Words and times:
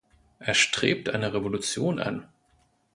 Er 0.39 0.55
strebt 0.55 1.09
eine 1.09 1.31
Revolution 1.35 1.99
an. 1.99 2.27